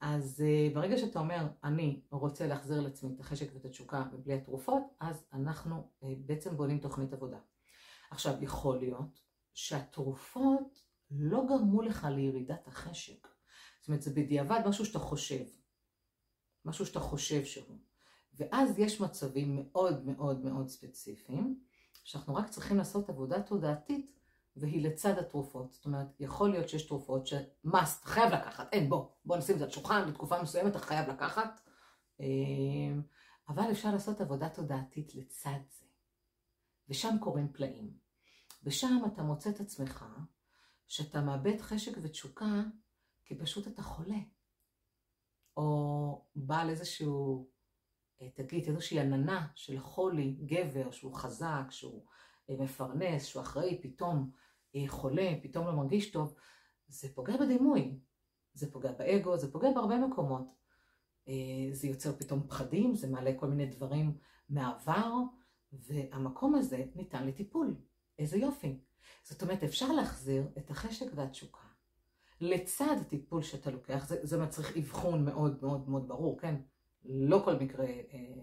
אז 0.00 0.44
uh, 0.44 0.74
ברגע 0.74 0.98
שאתה 0.98 1.18
אומר, 1.18 1.46
אני 1.64 2.00
רוצה 2.10 2.46
להחזיר 2.46 2.80
לעצמי 2.80 3.14
את 3.14 3.20
החשק 3.20 3.54
ואת 3.54 3.64
התשוקה 3.64 4.04
ובלי 4.12 4.34
התרופות, 4.34 4.82
אז 5.00 5.24
אנחנו 5.32 5.76
uh, 5.76 6.06
בעצם 6.26 6.56
בונים 6.56 6.78
תוכנית 6.78 7.12
עבודה. 7.12 7.38
עכשיו, 8.12 8.44
יכול 8.44 8.78
להיות 8.78 9.20
שהתרופות 9.54 10.82
לא 11.10 11.44
גרמו 11.48 11.82
לך 11.82 12.04
לירידת 12.10 12.68
החשק. 12.68 13.28
זאת 13.80 13.88
אומרת, 13.88 14.02
זה 14.02 14.10
בדיעבד 14.10 14.60
משהו 14.66 14.86
שאתה 14.86 14.98
חושב. 14.98 15.44
משהו 16.64 16.86
שאתה 16.86 17.00
חושב 17.00 17.44
שהוא. 17.44 17.78
ואז 18.34 18.78
יש 18.78 19.00
מצבים 19.00 19.56
מאוד 19.56 20.06
מאוד 20.06 20.44
מאוד 20.44 20.68
ספציפיים, 20.68 21.60
שאנחנו 22.04 22.34
רק 22.34 22.48
צריכים 22.48 22.76
לעשות 22.76 23.08
עבודה 23.08 23.42
תודעתית, 23.42 24.12
והיא 24.56 24.82
לצד 24.82 25.18
התרופות. 25.18 25.72
זאת 25.72 25.84
אומרת, 25.84 26.20
יכול 26.20 26.50
להיות 26.50 26.68
שיש 26.68 26.86
תרופות 26.86 27.26
ש-must, 27.26 28.04
חייב 28.04 28.32
לקחת, 28.32 28.68
אין, 28.72 28.88
בוא, 28.88 29.08
בוא 29.24 29.36
נשים 29.36 29.54
את 29.54 29.58
זה 29.58 29.64
על 29.64 29.70
שולחן, 29.70 30.08
לתקופה 30.08 30.42
מסוימת 30.42 30.70
אתה 30.70 30.78
חייב 30.78 31.08
לקחת. 31.08 31.60
אמ, 32.20 33.02
אבל 33.48 33.70
אפשר 33.70 33.92
לעשות 33.92 34.20
עבודה 34.20 34.48
תודעתית 34.48 35.14
לצד 35.14 35.60
זה. 35.78 35.86
ושם 36.88 37.16
קורים 37.20 37.52
פלאים. 37.52 38.01
ושם 38.62 39.02
אתה 39.06 39.22
מוצא 39.22 39.50
את 39.50 39.60
עצמך 39.60 40.04
שאתה 40.88 41.20
מאבד 41.20 41.60
חשק 41.60 41.92
ותשוקה 42.02 42.62
כי 43.24 43.38
פשוט 43.38 43.68
אתה 43.68 43.82
חולה. 43.82 44.18
או 45.56 46.24
בעל 46.36 46.70
איזשהו, 46.70 47.48
אה, 48.22 48.28
תגיד, 48.34 48.68
איזושהי 48.68 49.00
עננה 49.00 49.46
של 49.54 49.80
חולי, 49.80 50.36
גבר 50.46 50.90
שהוא 50.90 51.14
חזק, 51.14 51.64
שהוא 51.70 52.06
אה, 52.50 52.56
מפרנס, 52.58 53.24
שהוא 53.24 53.42
אחראי, 53.42 53.80
פתאום 53.82 54.30
אה, 54.76 54.84
חולה, 54.88 55.30
פתאום 55.42 55.66
לא 55.66 55.72
מרגיש 55.72 56.10
טוב, 56.10 56.34
זה 56.88 57.14
פוגע 57.14 57.36
בדימוי, 57.36 57.98
זה 58.54 58.72
פוגע 58.72 58.92
באגו, 58.92 59.38
זה 59.38 59.52
פוגע 59.52 59.68
בהרבה 59.74 59.98
מקומות. 59.98 60.62
זה 61.72 61.88
יוצר 61.88 62.12
פתאום 62.12 62.46
פחדים, 62.48 62.94
זה 62.94 63.10
מעלה 63.10 63.30
כל 63.38 63.46
מיני 63.46 63.66
דברים 63.66 64.18
מהעבר, 64.48 65.12
והמקום 65.72 66.54
הזה 66.54 66.84
ניתן 66.94 67.26
לטיפול. 67.26 67.76
איזה 68.18 68.38
יופי. 68.38 68.78
זאת 69.24 69.42
אומרת, 69.42 69.62
אפשר 69.62 69.92
להחזיר 69.92 70.48
את 70.58 70.70
החשק 70.70 71.06
והתשוקה 71.14 71.72
לצד 72.40 72.96
הטיפול 73.00 73.42
שאתה 73.42 73.70
לוקח, 73.70 74.06
זה, 74.08 74.16
זה 74.22 74.38
מצריך 74.38 74.76
אבחון 74.76 75.24
מאוד 75.24 75.58
מאוד 75.62 75.88
מאוד 75.88 76.08
ברור, 76.08 76.38
כן? 76.38 76.54
לא 77.04 77.42
כל 77.44 77.54
מקרה, 77.54 77.84
אה, 77.86 78.42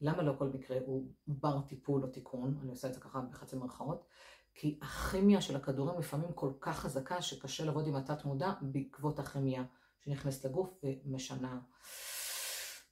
למה 0.00 0.22
לא 0.22 0.34
כל 0.38 0.48
מקרה 0.48 0.78
הוא 0.86 1.12
בר 1.26 1.60
טיפול 1.60 2.02
או 2.02 2.08
תיקון, 2.08 2.58
אני 2.62 2.70
עושה 2.70 2.88
את 2.88 2.94
זה 2.94 3.00
ככה 3.00 3.20
בחצי 3.20 3.56
מרכאות, 3.56 4.06
כי 4.54 4.78
הכימיה 4.82 5.40
של 5.40 5.56
הכדורים 5.56 5.98
לפעמים 5.98 6.32
כל 6.32 6.52
כך 6.60 6.78
חזקה 6.78 7.22
שקשה 7.22 7.64
לעבוד 7.64 7.86
עם 7.86 7.96
התת 7.96 8.24
מודע 8.24 8.52
בעקבות 8.62 9.18
הכימיה 9.18 9.64
שנכנסת 10.04 10.44
לגוף 10.44 10.80
ומשנה, 10.82 11.60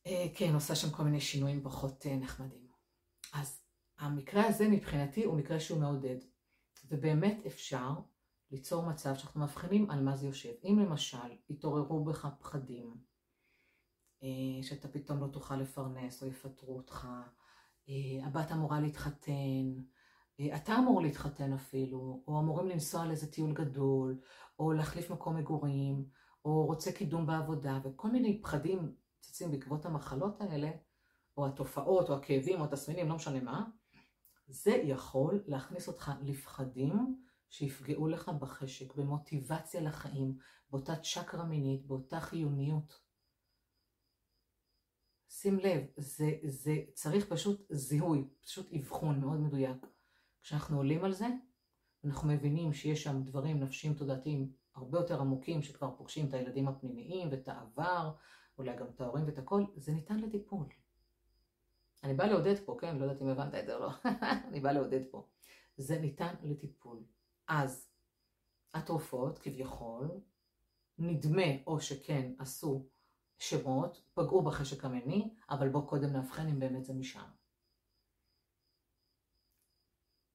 אה, 0.06 0.26
כן, 0.34 0.54
עושה 0.54 0.74
שם 0.74 0.90
כל 0.90 1.02
מיני 1.02 1.20
שינויים 1.20 1.62
פחות 1.62 2.06
אה, 2.06 2.16
נחמדים. 2.16 2.66
אז 3.32 3.60
המקרה 4.00 4.46
הזה 4.46 4.68
מבחינתי 4.68 5.24
הוא 5.24 5.38
מקרה 5.38 5.60
שהוא 5.60 5.80
מעודד, 5.80 6.16
ובאמת 6.88 7.46
אפשר 7.46 7.90
ליצור 8.50 8.86
מצב 8.86 9.14
שאנחנו 9.14 9.40
מבחינים 9.40 9.90
על 9.90 10.02
מה 10.02 10.16
זה 10.16 10.26
יושב. 10.26 10.52
אם 10.64 10.78
למשל 10.78 11.18
התעוררו 11.50 12.04
בך 12.04 12.28
פחדים, 12.38 12.94
אה, 14.22 14.62
שאתה 14.62 14.88
פתאום 14.88 15.20
לא 15.20 15.26
תוכל 15.26 15.56
לפרנס 15.56 16.22
או 16.22 16.28
יפטרו 16.28 16.76
אותך, 16.76 17.08
הבת 18.22 18.52
אמורה 18.52 18.80
להתחתן, 18.80 19.74
אתה 20.56 20.78
אמור 20.78 21.02
להתחתן 21.02 21.52
אפילו, 21.52 22.22
או 22.28 22.40
אמורים 22.40 22.68
לנסוע 22.68 23.06
לאיזה 23.06 23.32
טיול 23.32 23.52
גדול, 23.52 24.20
או 24.58 24.72
להחליף 24.72 25.10
מקום 25.10 25.36
מגורים, 25.36 26.04
או 26.44 26.66
רוצה 26.66 26.92
קידום 26.92 27.26
בעבודה, 27.26 27.78
וכל 27.84 28.10
מיני 28.10 28.42
פחדים 28.42 28.94
צצים 29.20 29.50
בעקבות 29.50 29.86
המחלות 29.86 30.40
האלה, 30.40 30.70
או 31.36 31.46
התופעות, 31.46 32.08
או 32.08 32.14
הכאבים, 32.14 32.60
או 32.60 32.64
התסמינים, 32.64 33.08
לא 33.08 33.14
משנה 33.14 33.40
מה, 33.40 33.64
זה 34.50 34.70
יכול 34.70 35.44
להכניס 35.46 35.88
אותך 35.88 36.12
לפחדים 36.22 37.22
שיפגעו 37.48 38.08
לך 38.08 38.28
בחשק, 38.28 38.94
במוטיבציה 38.94 39.80
לחיים, 39.80 40.38
באותה 40.70 40.96
צ'קרה 40.96 41.44
מינית, 41.44 41.86
באותה 41.86 42.20
חיוניות. 42.20 43.00
שים 45.28 45.58
לב, 45.58 45.82
זה, 45.96 46.30
זה 46.44 46.76
צריך 46.94 47.26
פשוט 47.26 47.66
זיהוי, 47.70 48.28
פשוט 48.40 48.72
אבחון 48.72 49.20
מאוד 49.20 49.40
מדויק. 49.40 49.86
כשאנחנו 50.42 50.76
עולים 50.76 51.04
על 51.04 51.12
זה, 51.12 51.26
אנחנו 52.04 52.28
מבינים 52.28 52.72
שיש 52.72 53.02
שם 53.02 53.22
דברים 53.22 53.60
נפשיים 53.60 53.94
תודעתיים 53.94 54.52
הרבה 54.74 54.98
יותר 54.98 55.20
עמוקים 55.20 55.62
שכבר 55.62 55.96
פוגשים 55.96 56.28
את 56.28 56.34
הילדים 56.34 56.68
הפנימיים 56.68 57.28
ואת 57.30 57.48
העבר, 57.48 58.12
אולי 58.58 58.76
גם 58.76 58.86
את 58.94 59.00
ההורים 59.00 59.26
ואת 59.26 59.38
הכל, 59.38 59.64
זה 59.76 59.92
ניתן 59.92 60.20
לטיפול. 60.20 60.66
אני 62.02 62.14
באה 62.14 62.26
לעודד 62.26 62.54
פה, 62.64 62.76
כן? 62.80 62.98
לא 62.98 63.04
יודעת 63.04 63.22
אם 63.22 63.28
הבנת 63.28 63.54
את 63.54 63.66
זה 63.66 63.74
או 63.74 63.80
לא. 63.80 63.90
אני 64.48 64.60
באה 64.60 64.72
לעודד 64.72 65.00
פה. 65.10 65.28
זה 65.76 65.98
ניתן 65.98 66.34
לטיפול. 66.42 67.04
אז 67.48 67.88
התרופות, 68.74 69.38
כביכול, 69.38 70.20
נדמה 70.98 71.42
או 71.66 71.80
שכן 71.80 72.32
עשו 72.38 72.88
שמות, 73.38 74.02
פגעו 74.14 74.42
בחשק 74.42 74.84
המיני, 74.84 75.34
אבל 75.50 75.68
בוא 75.68 75.88
קודם 75.88 76.12
נאבחן 76.12 76.46
אם 76.46 76.60
באמת 76.60 76.84
זה 76.84 76.94
משם. 76.94 77.30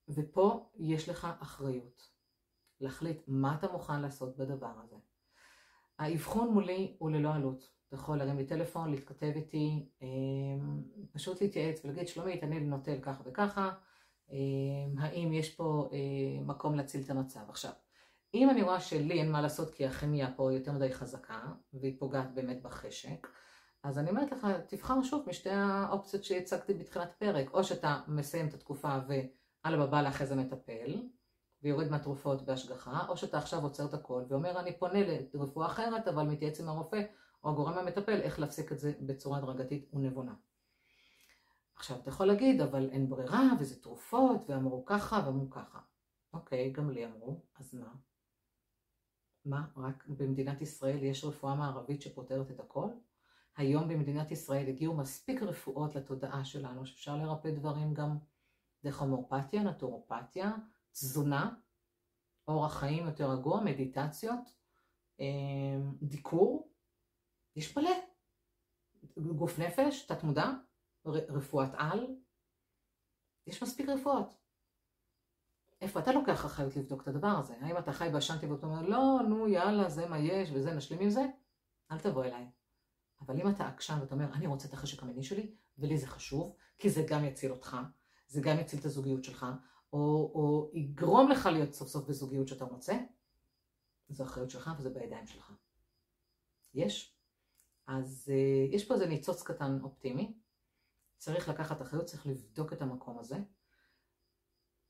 ופה 0.07 0.69
יש 0.75 1.09
לך 1.09 1.27
אחריות 1.39 2.11
להחליט 2.79 3.21
מה 3.27 3.55
אתה 3.55 3.71
מוכן 3.71 4.01
לעשות 4.01 4.37
בדבר 4.37 4.79
הזה. 4.83 4.95
האבחון 5.99 6.53
מולי 6.53 6.95
הוא 6.99 7.11
ללא 7.11 7.33
עלות. 7.33 7.74
אתה 7.87 7.95
יכול 7.95 8.17
להרים 8.17 8.37
לי 8.37 8.45
טלפון, 8.45 8.91
להתכתב 8.91 9.31
איתי, 9.35 9.89
אמ, 10.01 10.83
פשוט 11.11 11.41
להתייעץ 11.41 11.85
ולהגיד, 11.85 12.07
שלומית, 12.07 12.43
אני 12.43 12.59
נוטל 12.59 12.99
ככה 13.01 13.23
וככה, 13.25 13.71
אמ, 14.31 14.37
האם 14.99 15.33
יש 15.33 15.55
פה 15.55 15.89
אה, 15.93 16.43
מקום 16.45 16.75
להציל 16.75 17.01
את 17.05 17.09
המצב. 17.09 17.49
עכשיו, 17.49 17.71
אם 18.33 18.49
אני 18.49 18.61
רואה 18.61 18.79
שלי 18.79 19.19
אין 19.19 19.31
מה 19.31 19.41
לעשות 19.41 19.73
כי 19.73 19.85
הכימיה 19.85 20.33
פה 20.35 20.53
יותר 20.53 20.71
מדי 20.71 20.93
חזקה, 20.93 21.41
והיא 21.73 21.95
פוגעת 21.99 22.33
באמת 22.33 22.61
בחשק, 22.61 23.27
אז 23.83 23.99
אני 23.99 24.09
אומרת 24.09 24.31
לך, 24.31 24.47
תבחר 24.67 25.03
שוב 25.03 25.25
משתי 25.29 25.49
האופציות 25.49 26.23
שהצגתי 26.23 26.73
בתחילת 26.73 27.13
פרק, 27.19 27.53
או 27.53 27.63
שאתה 27.63 28.01
מסיים 28.07 28.47
את 28.47 28.53
התקופה 28.53 28.97
ו... 29.07 29.13
אללה 29.65 29.85
בבא 29.85 30.01
לאחרי 30.01 30.27
זה 30.27 30.35
מטפל, 30.35 31.03
ויורד 31.63 31.91
מהתרופות 31.91 32.45
בהשגחה, 32.45 33.05
או 33.09 33.17
שאתה 33.17 33.37
עכשיו 33.37 33.63
עוצר 33.63 33.85
את 33.85 33.93
הכל 33.93 34.23
ואומר 34.29 34.59
אני 34.59 34.79
פונה 34.79 34.99
לרפואה 35.33 35.67
אחרת, 35.67 36.07
אבל 36.07 36.23
מתייעץ 36.23 36.59
עם 36.59 36.69
הרופא 36.69 37.01
או 37.45 37.49
הגורם 37.49 37.77
המטפל 37.77 38.21
איך 38.21 38.39
להפסיק 38.39 38.71
את 38.71 38.79
זה 38.79 38.93
בצורה 39.01 39.37
הדרגתית 39.37 39.89
ונבונה. 39.93 40.33
עכשיו 41.75 41.99
אתה 41.99 42.09
יכול 42.09 42.25
להגיד, 42.25 42.61
אבל 42.61 42.89
אין 42.89 43.09
ברירה, 43.09 43.49
וזה 43.59 43.81
תרופות, 43.81 44.49
ואמרו 44.49 44.85
ככה 44.85 45.21
ואמרו 45.25 45.49
ככה. 45.49 45.79
אוקיי, 46.33 46.71
גם 46.71 46.89
לי 46.89 47.05
אמרו, 47.05 47.41
אז 47.55 47.73
מה? 47.73 47.93
מה, 49.45 49.67
רק 49.77 50.07
במדינת 50.07 50.61
ישראל 50.61 51.03
יש 51.03 51.23
רפואה 51.23 51.55
מערבית 51.55 52.01
שפותרת 52.01 52.51
את 52.51 52.59
הכל? 52.59 52.89
היום 53.57 53.87
במדינת 53.87 54.31
ישראל 54.31 54.67
הגיעו 54.67 54.97
מספיק 54.97 55.43
רפואות 55.43 55.95
לתודעה 55.95 56.45
שלנו 56.45 56.85
שאפשר 56.85 57.15
לרפא 57.15 57.51
דברים 57.51 57.93
גם 57.93 58.17
דרך 58.83 59.01
הומאופתיה, 59.01 59.63
נטורופתיה, 59.63 60.51
תזונה, 60.91 61.53
אורח 62.47 62.79
חיים 62.79 63.05
יותר 63.05 63.31
רגוע, 63.31 63.61
מדיטציות, 63.63 64.55
אמ, 65.19 65.95
דיקור, 66.01 66.74
יש 67.55 67.77
מלא. 67.77 67.91
גוף 69.35 69.59
נפש, 69.59 70.05
תת 70.05 70.23
מודע, 70.23 70.49
רפואת 71.05 71.69
על, 71.73 72.15
יש 73.47 73.63
מספיק 73.63 73.89
רפואות. 73.89 74.33
איפה 75.81 75.99
אתה 75.99 76.11
לוקח 76.11 76.45
אחריות 76.45 76.75
לבדוק 76.75 77.01
את 77.01 77.07
הדבר 77.07 77.27
הזה? 77.27 77.53
האם 77.61 77.77
אתה 77.77 77.93
חי 77.93 78.09
בעשנתי 78.13 78.45
ואתה 78.45 78.65
אומר, 78.65 78.81
לא, 78.81 79.19
נו, 79.29 79.47
יאללה, 79.47 79.89
זה 79.89 80.07
מה 80.07 80.19
יש 80.19 80.49
וזה, 80.53 80.73
נשלים 80.73 80.99
עם 80.99 81.09
זה? 81.09 81.21
אל 81.91 81.99
תבוא 81.99 82.23
אליי. 82.25 82.49
אבל 83.21 83.41
אם 83.41 83.49
אתה 83.49 83.67
עקשן 83.67 83.97
ואתה 84.01 84.15
אומר, 84.15 84.33
אני 84.33 84.47
רוצה 84.47 84.67
את 84.67 84.73
החשק 84.73 85.03
המיני 85.03 85.23
שלי, 85.23 85.55
ולי 85.77 85.97
זה 85.97 86.07
חשוב, 86.07 86.55
כי 86.77 86.89
זה 86.89 87.05
גם 87.07 87.25
יציל 87.25 87.51
אותך, 87.51 87.77
זה 88.27 88.41
גם 88.41 88.59
יציל 88.59 88.79
את 88.79 88.85
הזוגיות 88.85 89.23
שלך, 89.23 89.45
או, 89.93 89.99
או 90.35 90.71
יגרום 90.73 91.31
לך 91.31 91.45
להיות 91.45 91.73
סוף 91.73 91.87
סוף 91.87 92.07
בזוגיות 92.09 92.47
שאתה 92.47 92.65
רוצה, 92.65 92.93
זו 94.09 94.23
אחריות 94.23 94.49
שלך 94.49 94.71
וזה 94.77 94.89
בידיים 94.89 95.27
שלך. 95.27 95.53
יש? 96.73 97.14
אז 97.87 98.31
uh, 98.31 98.75
יש 98.75 98.87
פה 98.87 98.93
איזה 98.93 99.07
ניצוץ 99.07 99.43
קטן 99.43 99.79
אופטימי, 99.83 100.33
צריך 101.17 101.49
לקחת 101.49 101.81
אחריות, 101.81 102.05
צריך 102.05 102.27
לבדוק 102.27 102.73
את 102.73 102.81
המקום 102.81 103.19
הזה. 103.19 103.35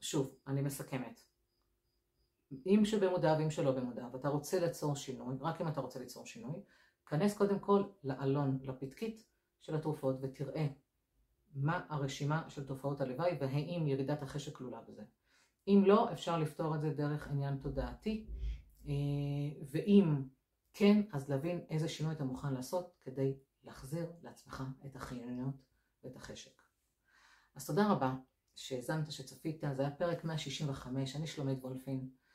שוב, 0.01 0.35
אני 0.47 0.61
מסכמת. 0.61 1.21
אם 2.65 2.81
שבמודע 2.85 3.35
ואם 3.39 3.49
שלא 3.49 3.71
במודע, 3.71 4.07
ואתה 4.13 4.29
רוצה 4.29 4.59
ליצור 4.59 4.95
שינוי, 4.95 5.37
רק 5.41 5.61
אם 5.61 5.67
אתה 5.67 5.81
רוצה 5.81 5.99
ליצור 5.99 6.25
שינוי, 6.25 6.59
כנס 7.05 7.37
קודם 7.37 7.59
כל 7.59 7.83
לעלון, 8.03 8.59
לפתקית 8.63 9.25
של 9.61 9.75
התרופות 9.75 10.15
ותראה 10.21 10.67
מה 11.55 11.85
הרשימה 11.89 12.49
של 12.49 12.67
תופעות 12.67 13.01
הלוואי 13.01 13.37
והאם 13.39 13.87
ירידת 13.87 14.23
החשק 14.23 14.55
כלולה 14.55 14.81
בזה. 14.81 15.03
אם 15.67 15.83
לא, 15.87 16.11
אפשר 16.11 16.37
לפתור 16.37 16.75
את 16.75 16.81
זה 16.81 16.89
דרך 16.89 17.27
עניין 17.27 17.57
תודעתי, 17.57 18.25
אה, 18.87 18.93
ואם 19.71 20.23
כן, 20.77 21.01
אז 21.11 21.29
להבין 21.29 21.65
איזה 21.69 21.89
שינוי 21.89 22.13
אתה 22.13 22.23
מוכן 22.23 22.53
לעשות 22.53 22.93
כדי 23.01 23.37
להחזיר 23.63 24.11
לעצמך 24.23 24.63
את 24.85 24.95
החיוניות 24.95 25.55
ואת 26.03 26.15
החשק. 26.15 26.61
אז 27.55 27.65
תודה 27.67 27.91
רבה 27.91 28.15
שהאזנת, 28.55 29.11
שצפית, 29.11 29.63
זה 29.75 29.81
היה 29.81 29.91
פרק 29.91 30.23
165, 30.23 31.15
אני 31.15 31.27
שלומית 31.27 31.63
וולפין. 31.63 32.09